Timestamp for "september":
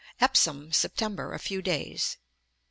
0.73-1.31